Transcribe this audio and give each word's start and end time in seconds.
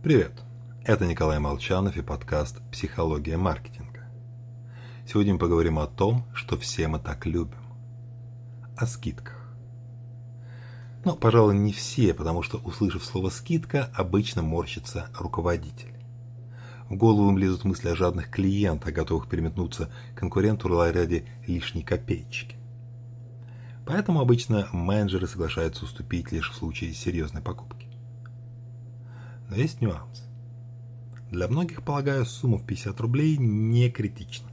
Привет! 0.00 0.30
Это 0.84 1.06
Николай 1.06 1.40
Молчанов 1.40 1.96
и 1.96 2.02
подкаст 2.02 2.62
«Психология 2.70 3.36
маркетинга». 3.36 4.04
Сегодня 5.04 5.32
мы 5.32 5.40
поговорим 5.40 5.80
о 5.80 5.88
том, 5.88 6.24
что 6.34 6.56
все 6.56 6.86
мы 6.86 7.00
так 7.00 7.26
любим. 7.26 7.58
О 8.76 8.86
скидках. 8.86 9.52
Ну, 11.04 11.16
пожалуй, 11.16 11.58
не 11.58 11.72
все, 11.72 12.14
потому 12.14 12.44
что, 12.44 12.58
услышав 12.58 13.04
слово 13.04 13.28
«скидка», 13.28 13.90
обычно 13.92 14.40
морщится 14.40 15.08
руководитель. 15.18 15.96
В 16.88 16.94
голову 16.94 17.30
им 17.30 17.36
лезут 17.36 17.64
мысли 17.64 17.88
о 17.88 17.96
жадных 17.96 18.30
клиентах, 18.30 18.94
готовых 18.94 19.28
переметнуться 19.28 19.90
конкуренту 20.14 20.68
ради 20.68 21.26
лишней 21.44 21.82
копеечки. 21.82 22.54
Поэтому 23.84 24.20
обычно 24.20 24.68
менеджеры 24.70 25.26
соглашаются 25.26 25.86
уступить 25.86 26.30
лишь 26.30 26.52
в 26.52 26.54
случае 26.54 26.94
серьезной 26.94 27.42
покупки. 27.42 27.87
Но 29.48 29.56
есть 29.56 29.80
нюанс. 29.80 30.24
Для 31.30 31.48
многих, 31.48 31.82
полагаю, 31.82 32.24
сумма 32.24 32.58
в 32.58 32.66
50 32.66 33.00
рублей 33.00 33.36
не 33.36 33.90
критична. 33.90 34.48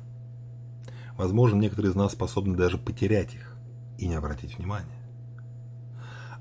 Возможно, 1.17 1.57
некоторые 1.57 1.91
из 1.91 1.95
нас 1.95 2.13
способны 2.13 2.55
даже 2.55 2.77
потерять 2.77 3.33
их 3.33 3.55
и 3.97 4.07
не 4.07 4.15
обратить 4.15 4.57
внимания. 4.57 5.01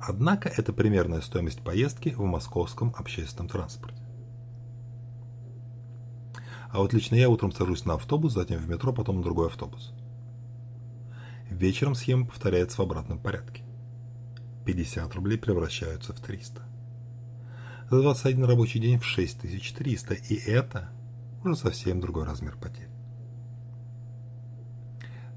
Однако 0.01 0.49
это 0.49 0.73
примерная 0.73 1.21
стоимость 1.21 1.63
поездки 1.63 2.11
в 2.11 2.23
московском 2.23 2.93
общественном 2.97 3.49
транспорте. 3.49 4.03
А 6.71 6.79
вот 6.79 6.93
лично 6.93 7.15
я 7.15 7.31
утром 7.31 7.53
сажусь 7.53 7.85
на 7.85 7.95
автобус, 7.95 8.33
затем 8.33 8.59
в 8.59 8.69
метро, 8.69 8.93
потом 8.93 9.19
на 9.19 9.23
другой 9.23 9.47
автобус. 9.47 9.93
Вечером 11.49 11.95
схема 11.95 12.27
повторяется 12.27 12.79
в 12.79 12.81
обратном 12.81 13.21
порядке. 13.21 13.63
50 14.67 15.15
рублей 15.15 15.39
превращаются 15.39 16.13
в 16.13 16.21
300 16.21 16.74
за 17.95 18.03
21 18.03 18.45
рабочий 18.45 18.81
день 18.81 18.99
в 18.99 19.05
6300, 19.05 20.15
и 20.15 20.35
это 20.35 20.91
уже 21.45 21.57
совсем 21.57 22.01
другой 22.01 22.25
размер 22.25 22.57
потерь. 22.57 22.89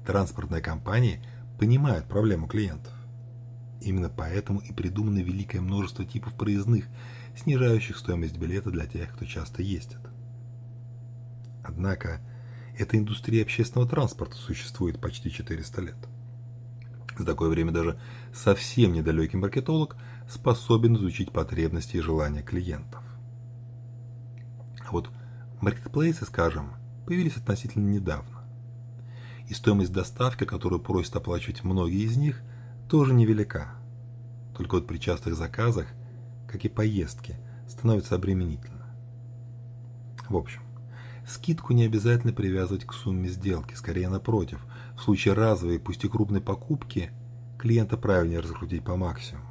Транспортные 0.06 0.62
компании 0.62 1.20
понимают 1.58 2.06
проблему 2.06 2.46
клиентов. 2.48 2.92
Именно 3.80 4.08
поэтому 4.08 4.60
и 4.60 4.72
придумано 4.72 5.18
великое 5.18 5.60
множество 5.60 6.04
типов 6.04 6.34
проездных, 6.34 6.86
снижающих 7.36 7.96
стоимость 7.96 8.36
билета 8.36 8.70
для 8.70 8.86
тех, 8.86 9.12
кто 9.12 9.24
часто 9.24 9.62
ездит. 9.62 10.00
Однако, 11.62 12.20
эта 12.76 12.96
индустрия 12.96 13.42
общественного 13.42 13.88
транспорта 13.88 14.34
существует 14.36 15.00
почти 15.00 15.30
400 15.30 15.80
лет. 15.82 16.08
За 17.18 17.24
такое 17.24 17.48
время 17.48 17.72
даже 17.72 17.98
совсем 18.32 18.92
недалекий 18.92 19.38
маркетолог 19.38 19.96
способен 20.28 20.94
изучить 20.96 21.32
потребности 21.32 21.96
и 21.96 22.00
желания 22.00 22.42
клиентов. 22.42 23.02
А 24.86 24.92
вот 24.92 25.10
маркетплейсы, 25.60 26.24
скажем, 26.24 26.74
появились 27.06 27.36
относительно 27.36 27.88
недавно. 27.88 28.44
И 29.48 29.54
стоимость 29.54 29.92
доставки, 29.92 30.44
которую 30.44 30.80
просят 30.80 31.16
оплачивать 31.16 31.64
многие 31.64 32.04
из 32.04 32.16
них, 32.16 32.40
тоже 32.88 33.14
невелика. 33.14 33.74
Только 34.56 34.76
вот 34.76 34.86
при 34.86 34.98
частых 34.98 35.34
заказах, 35.34 35.88
как 36.46 36.64
и 36.64 36.68
поездки, 36.68 37.36
становится 37.68 38.14
обременительно. 38.14 38.86
В 40.28 40.36
общем, 40.36 40.62
скидку 41.28 41.72
не 41.72 41.84
обязательно 41.84 42.32
привязывать 42.32 42.84
к 42.84 42.92
сумме 42.92 43.28
сделки, 43.28 43.74
скорее 43.74 44.08
напротив. 44.08 44.64
В 44.96 45.02
случае 45.02 45.34
разовой, 45.34 45.78
пусть 45.78 46.04
и 46.04 46.08
крупной 46.08 46.40
покупки, 46.40 47.10
клиента 47.58 47.96
правильнее 47.96 48.40
раскрутить 48.40 48.84
по 48.84 48.96
максимуму. 48.96 49.46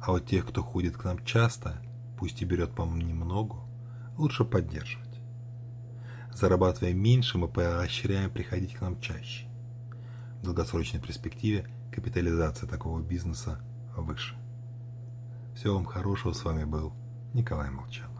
А 0.00 0.12
вот 0.12 0.26
тех, 0.26 0.46
кто 0.46 0.62
ходит 0.62 0.96
к 0.96 1.04
нам 1.04 1.24
часто, 1.24 1.82
пусть 2.18 2.42
и 2.42 2.44
берет 2.44 2.72
по 2.72 2.82
немногу, 2.82 3.64
лучше 4.16 4.44
поддерживать. 4.44 5.08
Зарабатывая 6.32 6.92
меньше, 6.92 7.38
мы 7.38 7.48
поощряем 7.48 8.30
приходить 8.30 8.74
к 8.74 8.80
нам 8.80 9.00
чаще. 9.00 9.46
В 10.40 10.44
долгосрочной 10.44 11.00
перспективе 11.00 11.68
капитализация 11.90 12.68
такого 12.68 13.00
бизнеса 13.00 13.60
выше. 13.96 14.36
Всего 15.56 15.74
вам 15.74 15.84
хорошего. 15.84 16.32
С 16.32 16.44
вами 16.44 16.62
был 16.62 16.92
Николай 17.34 17.70
Молчанов. 17.70 18.17